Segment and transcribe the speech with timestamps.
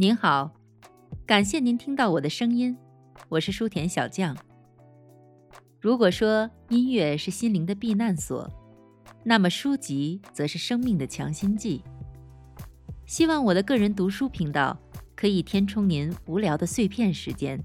[0.00, 0.52] 您好，
[1.26, 2.78] 感谢您听到我的声音，
[3.28, 4.36] 我是书田小将。
[5.80, 8.48] 如果说音乐是心灵的避难所，
[9.24, 11.82] 那么书籍则是生命的强心剂。
[13.06, 14.78] 希望我的个人读书频道
[15.16, 17.60] 可以填充您无聊的碎片时间，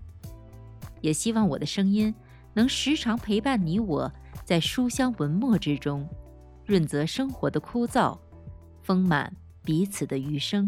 [1.01, 2.11] 也希望我的声音
[2.55, 4.11] 能时常陪伴你我
[4.43, 6.09] 在书香文墨之中，
[6.65, 8.17] 润泽生活的枯燥，
[8.81, 9.31] 丰满
[9.63, 10.67] 彼此的余生。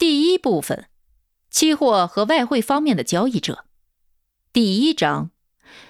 [0.00, 0.86] 第一部分，
[1.50, 3.66] 期货和外汇方面的交易者。
[4.50, 5.30] 第一章，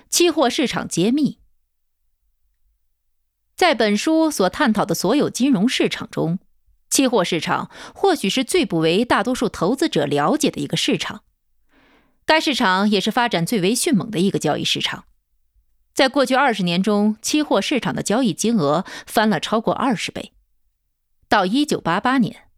[0.08, 1.38] 期货市场揭秘。
[3.54, 6.40] 在本书所探讨的所有金融市场中，
[6.90, 11.22] 期货市场或许是最不为大多数投资者了解的一个市场。
[12.24, 15.04] 该市场也是发展最为迅猛的一个交易市场。
[15.94, 20.32] 在过去二十年中，期货市场的交易金额翻了超过二十倍。
[21.28, 22.49] 到一九八八年。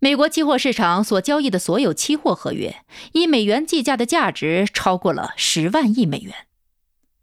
[0.00, 6.46] 美国期货市场所交易的所有期货合约，以美元计价的价值超过了十万亿美元。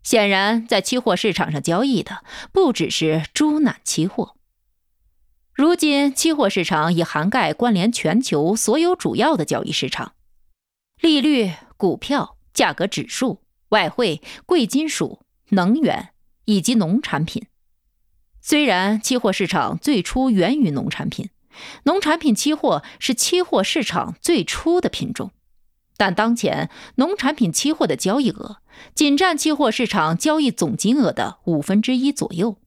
[0.03, 4.35] 显然，在期货市场上交易的不只是猪腩期货。
[5.53, 10.11] 如今，期货市场已涵盖关联全球所有主要的交易市场：
[10.99, 16.09] 利率、股票、价格指数、外汇、贵金属、能源
[16.43, 17.47] 以及农产品。
[18.41, 21.29] 虽然期货市场最初源于农产品。
[21.83, 25.31] 农产品期货是期货市场最初的品种，
[25.97, 28.57] 但当前农产品期货的交易额
[28.93, 32.57] 仅占期货市场交易总金额的五分之一左右。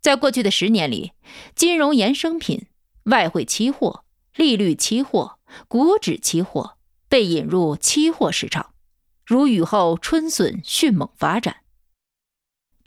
[0.00, 1.12] 在过去的十年里，
[1.54, 2.66] 金融衍生品、
[3.04, 4.04] 外汇期货、
[4.36, 6.76] 利率期货、股指期货
[7.08, 8.70] 被引入期货市场，
[9.26, 11.56] 如雨后春笋，迅猛发展。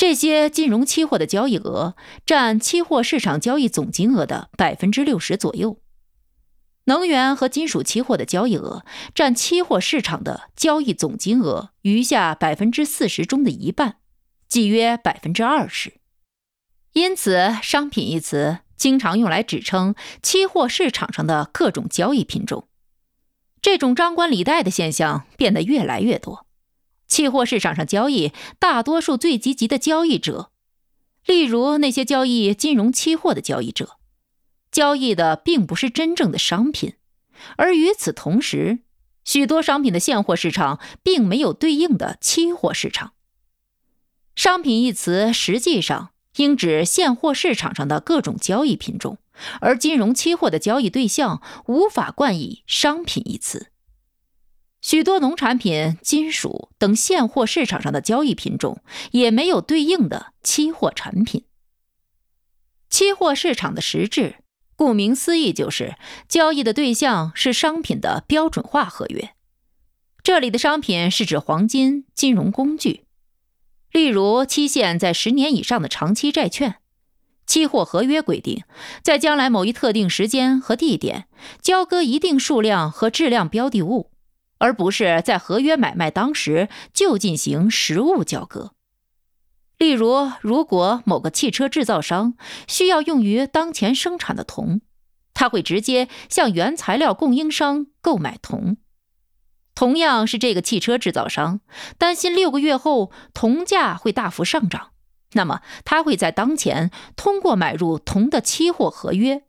[0.01, 5.77] 这些金融期货的交易额占期货市场交易总金额的百分之六十左右，
[6.85, 8.83] 能源和金属期货的交易额
[9.13, 13.97] 占期货市场的交易总金额余下百分之四十中的一半，
[14.47, 15.93] 即约百分之二十。
[16.93, 19.93] 因此，商品一词经常用来指称
[20.23, 22.67] 期货市场上的各种交易品种。
[23.61, 26.47] 这种张冠李戴的现象变得越来越多。
[27.11, 30.49] 期货市场上交易，大多数最积极的交易者，
[31.25, 33.97] 例如那些交易金融期货的交易者，
[34.71, 36.93] 交易的并不是真正的商品，
[37.57, 38.79] 而与此同时，
[39.25, 43.11] 许多商品的现货市场并没有对应的期货市场。
[44.33, 49.17] 商品一词实际上应指现货市场上的各种交易品种，
[49.59, 53.70] 而金融期货的交易对象无法冠以商品一词。
[54.81, 58.81] 许多农产品、金属等现货市场上的交易品种
[59.11, 61.45] 也没有对应的期货产品。
[62.89, 64.37] 期货市场的实质，
[64.75, 65.95] 顾名思义，就是
[66.27, 69.29] 交易的对象是商品的标准化合约。
[70.23, 73.05] 这里的商品是指黄金、金融工具，
[73.91, 76.75] 例如期限在十年以上的长期债券。
[77.47, 78.63] 期货合约规定，
[79.03, 81.27] 在将来某一特定时间和地点，
[81.61, 84.10] 交割一定数量和质量标的物。
[84.61, 88.73] 而不是在合约买卖当时就进行实物交割。
[89.79, 92.35] 例如，如果某个汽车制造商
[92.67, 94.81] 需要用于当前生产的铜，
[95.33, 98.77] 他会直接向原材料供应商购买铜。
[99.73, 101.61] 同样是这个汽车制造商，
[101.97, 104.91] 担心六个月后铜价会大幅上涨，
[105.31, 109.41] 那么他会在当前通过买入铜的期货合约，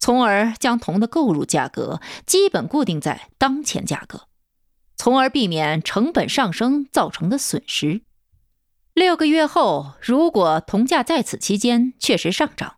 [0.00, 4.22] 从而将铜的购入价格基本固定在当前价格。
[4.96, 8.00] 从而避免成本上升造成的损失。
[8.94, 12.76] 六个月后，如果铜价在此期间确实上涨，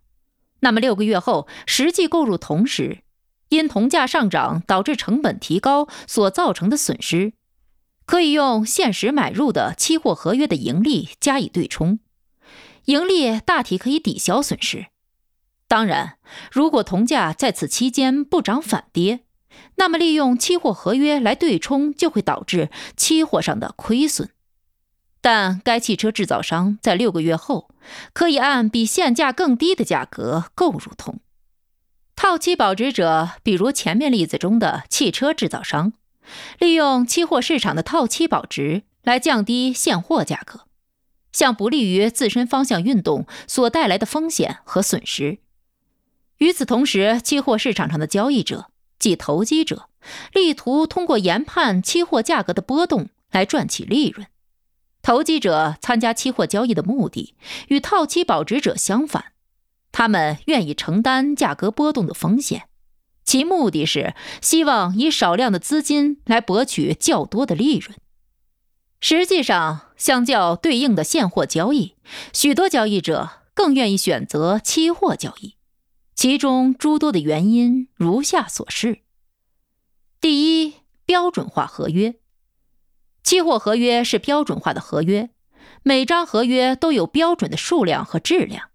[0.61, 3.05] 那么六个月后实际购入铜时，
[3.51, 7.35] 因铜价上涨导致成本提高所造成的损失，
[8.05, 12.01] 可以用现实买入的期货合约的盈利加以对冲，
[12.87, 14.87] 盈利大体可以抵消损失。
[15.69, 16.19] 当然，
[16.51, 19.21] 如果铜价在此期间不涨反跌。
[19.77, 24.31] 那么，利用期货合约来对冲就会导致期货上的亏损。
[25.21, 27.71] 但该汽车制造商在六个月后
[28.13, 31.21] 可以按比现价更低的价格购入铜。
[32.15, 35.93] 套期保值者，比如前面例子中的汽车制造商，
[36.59, 40.63] 利用期货市场的套期保值来降低现货价格，
[41.33, 45.39] 向不利于自身方向运动所带来的风险和损失。
[46.39, 48.71] 与此同时，期货市场上的交易者。
[48.99, 49.89] 即投机者
[50.33, 54.27] 力图通过研判期货价格的波动来赚取利润。
[55.03, 57.35] 投机者参加期货交易的目的
[57.69, 59.33] 与套期保值者相反，
[59.93, 62.69] 他们愿意承担价格波动的风险，
[63.25, 67.97] 其目的是希望以少量的资金来博取较多的利润。
[69.01, 71.95] 实际上，相较对应的现货交易，
[72.33, 75.55] 许多交易者更愿意选择期货交易。
[76.19, 79.03] 其中诸多的原因如下所示：
[80.21, 80.75] 第一，
[81.07, 82.17] 标准化合约。
[83.23, 85.31] 期货合约是标准化的合约，
[85.85, 88.71] 每张合约都有标准的数量和质量，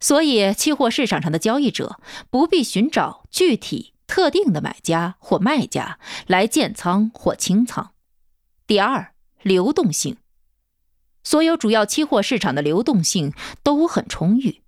[0.00, 7.92] 所以期货市场上的交易者不必寻找具体特定的买家或卖家来建仓或清仓。
[8.66, 10.16] 第二，流动性。
[11.22, 14.62] 所有主要期货市场的流动性都很充裕。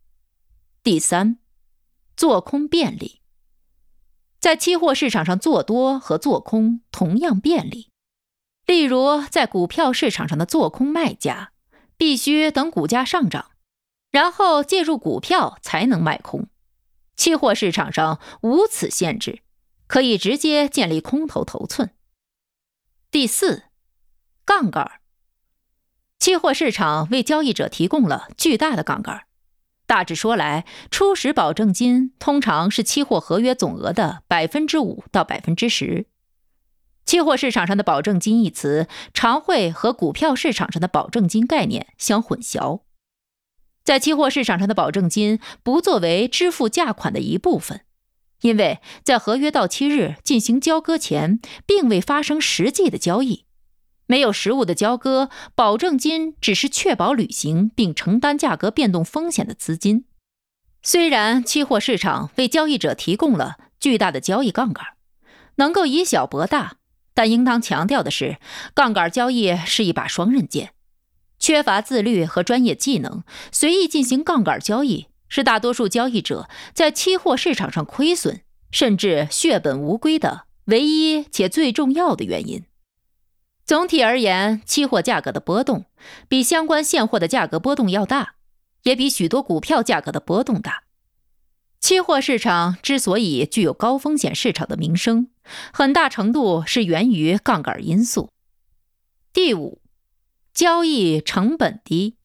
[0.84, 1.38] 第三。
[2.18, 3.20] 做空便利，
[4.40, 7.92] 在期货市场上做多和做空同样便利。
[8.66, 11.52] 例如，在股票市场上的做空卖家
[11.96, 13.52] 必须等股价上涨，
[14.10, 16.48] 然后介入股票才能卖空。
[17.14, 19.42] 期货市场上无此限制，
[19.86, 21.94] 可以直接建立空头头寸。
[23.12, 23.62] 第四，
[24.44, 25.00] 杠杆。
[26.18, 29.27] 期货市场为交易者提供了巨大的杠杆。
[29.88, 36.04] 大致说来，初始保证金通常是期货合约总额的百分之五到百分之十。
[37.06, 42.82] 期货市场上的“保证金”一词常会和股票市场上的保证金概念相混淆。
[43.82, 47.80] 在期货市场上的保证金不作为支付价款的一部分，
[48.42, 53.46] 因为在合约到期日进行交割前，并未发生实际的交易。
[54.08, 60.06] 没有实物的交割，保证金只是确保履行并承担价格变动风险的资金。
[60.82, 64.86] 虽然期货市场为交易者提供了巨大的交易杠杆，
[65.56, 66.76] 能够以小博大，
[67.12, 68.38] 但应当强调的是，
[68.74, 70.70] 杠杆交易是一把双刃剑。
[71.38, 73.22] 缺乏自律和专业技能，
[73.52, 78.40] 随意进行杠杆交易，是大多数交易者在期货市场上亏损
[78.70, 82.64] 甚至血本无归的唯一且最重要的原因。
[83.68, 85.84] 总体而言，期货价格的波动
[86.26, 88.36] 比相关现货的价格波动要大，
[88.84, 90.84] 也比许多股票价格的波动大。
[91.78, 95.28] 期货市场之所以具有高风险市场的名声，
[95.70, 98.30] 很大程度是源于杠杆因素。
[99.34, 99.82] 第五，
[100.54, 102.16] 交易成本低。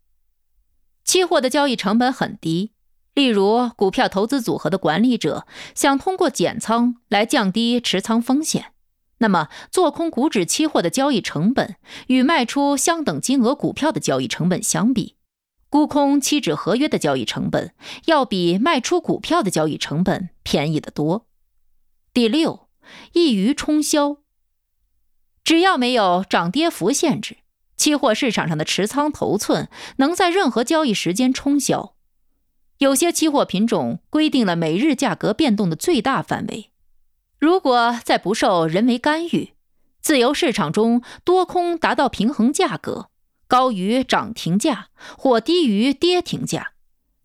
[1.04, 2.72] 期货的交易成本很低，
[3.14, 5.46] 例如股票投资组合的管理者
[5.76, 8.73] 想通过减仓来降低持仓风险。
[9.20, 11.76] 那么，做空股指期货的交易成本
[12.08, 15.16] 与卖出相等金额股票的交易成本相比，
[15.70, 17.74] 沽空期指合约的交易成本
[18.06, 21.28] 要比卖出股票的交易成本便宜得多。
[22.14, 22.68] 第六，
[23.14, 24.18] 易于冲销。
[25.44, 27.38] 只要没有涨跌幅限制，
[27.78, 31.96] 期货市场上的持仓头寸能在任何交易时间冲销。
[32.80, 36.72] 有些期货品种规定了每日价格变动的最大范围。
[37.44, 39.52] 如果在不受人为干预、
[40.00, 43.10] 自由市场中多空达到平衡价格，
[43.50, 44.88] 高于涨停价
[45.18, 46.72] 或低于跌停价，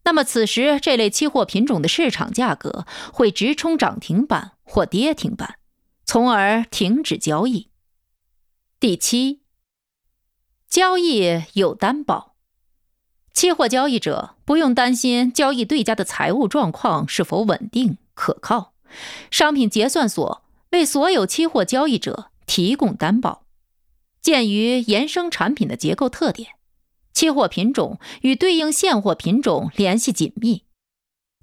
[0.02, 5.60] 那么此时这类期货品种的市场价格会直冲涨停板或跌停板，
[6.04, 7.70] 从而停止交易。
[8.80, 9.42] 第七，
[10.68, 12.34] 交易有担保，
[13.32, 18.75] 期货交易者不用担心交易对家的财务状况是否稳定可靠。
[19.30, 23.45] 商品结算所为所有期货交易者提供担保。
[24.21, 26.50] 鉴于衍生产品的结构特点，
[27.14, 30.64] 期货品种与对应现货品种联系紧密，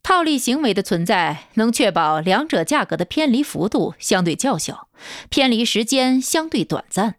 [0.03, 4.89] 套利行为的存在能确保两者价格的偏离幅度相对较小，
[5.29, 7.15] 偏离时间相对短暂。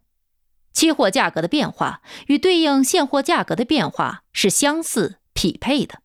[0.72, 6.00] 期货价格的变化与对应现货价格的变化是相似匹配的。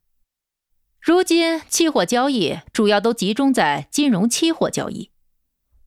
[1.01, 5.09] 如今，期货交易主要都集中在金融期货交易。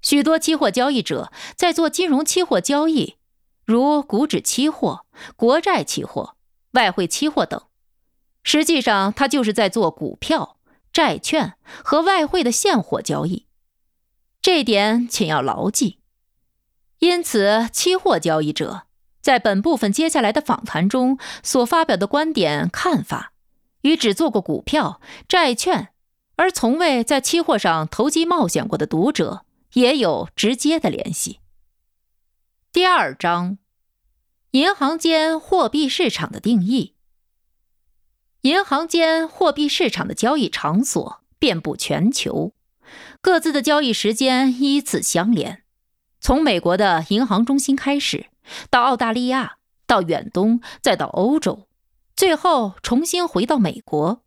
[0.02, 3.14] 许多期货交易者在做金融期货交易，
[3.64, 5.06] 如股指期货、
[5.36, 6.34] 国债期货、
[6.72, 7.62] 外汇期货等。
[8.42, 10.56] 实际上，他就是在做股票、
[10.92, 11.54] 债券
[11.84, 13.46] 和外汇的现货交易。
[14.42, 16.00] 这点请要牢记。
[16.98, 18.82] 因此，期货交易者
[19.22, 23.33] 在本部分接下来的访谈中所发表的观点看法。
[23.84, 25.90] 与只做过股票、债券，
[26.36, 31.40] 而从未在期货上投机冒险过的读者也有直接的联系。
[32.72, 33.58] 第二章，
[34.52, 36.94] 银行间货币市场的定义。
[38.40, 42.54] 银行间货币市场的交易场所遍布全球，
[43.20, 45.62] 各自的交易时间依次相连，
[46.20, 48.28] 从美国的银行中心开始，
[48.70, 51.68] 到澳大利亚，到远东，再到欧洲。
[52.16, 54.22] 最后重新回到美国，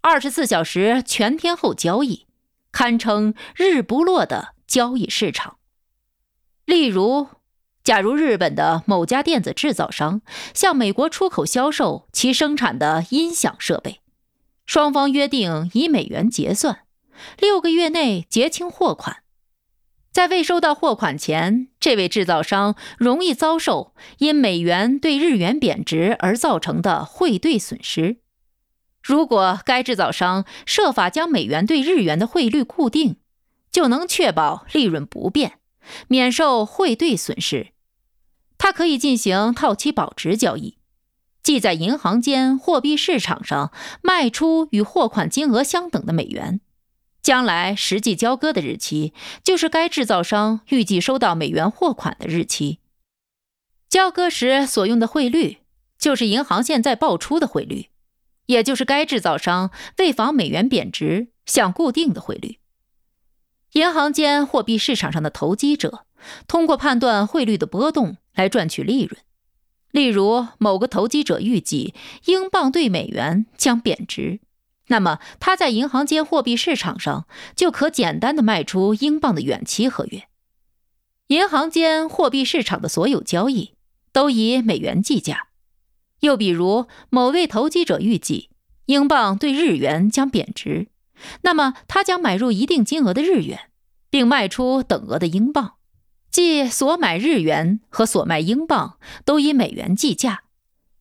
[0.00, 2.26] 二十四小时全天候交易，
[2.72, 5.58] 堪称日不落的交易市场。
[6.64, 7.28] 例如，
[7.84, 10.22] 假如日本的某家电子制造商
[10.54, 14.00] 向美国出口销售其生产的音响设备，
[14.66, 16.80] 双方约定以美元结算，
[17.38, 19.23] 六个月内结清货款。
[20.14, 28.18] 在未收到货款前，这位制造商容易遭受因美元对日元贬值而造成的汇兑损失。
[29.02, 33.16] 如果该制造商设法将美元对日元的汇率固定，
[33.72, 35.58] 就能确保利润不变。
[36.06, 37.72] 免受汇兑损失，
[38.56, 40.78] 它可以进行套期保值交易，
[41.42, 46.60] 即在银行间货币市场上卖出与货款金额相等的美元，
[47.24, 52.80] 将来实际交割的日期就是该制造商预计收到美元货款的日期。
[53.88, 55.58] 交割时所用的汇率
[55.98, 57.88] 就是银行现在报出的汇率，
[58.46, 62.58] 也就是该制造商为防美元贬值想固定的汇率。
[63.72, 66.04] 银行间货币市场上的投机者
[66.46, 69.18] 通过判断汇率的波动来赚取利润。
[69.90, 71.94] 例如，某个投机者预计
[72.26, 74.40] 英镑对美元将贬值，
[74.88, 77.26] 那么他在银行间货币市场上
[77.56, 80.28] 就可简单的卖出英镑的远期合约。
[81.28, 83.74] 银行间货币市场的所有交易
[84.12, 85.48] 都以美元计价。
[86.20, 88.50] 又比如，某位投机者预计
[88.86, 90.88] 英镑对日元将贬值。
[91.42, 93.70] 那么，他将买入一定金额的日元，
[94.10, 95.74] 并卖出等额的英镑，
[96.30, 100.44] 即所买日元和所卖英镑都以美元计价，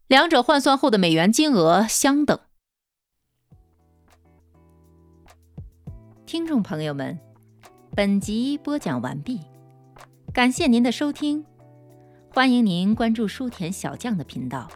[0.07, 2.39] 两者换算后的美元金额相等。
[6.33, 7.19] 听众朋友们，
[7.95, 9.39] 本集播讲完毕，
[10.33, 11.45] 感谢您的收听，
[12.33, 14.67] 欢迎您关注书田小将的频道，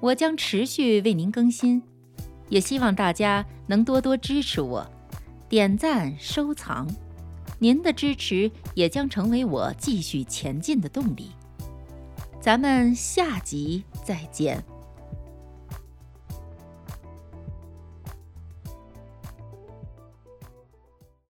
[0.00, 1.82] 我将持续为您更新。
[2.48, 4.90] 也希望大家能多多支持我，
[5.46, 6.88] 点赞收藏，
[7.58, 11.32] 您的支持也将成为我继续前进的动力。
[12.40, 14.64] 咱们下集再见。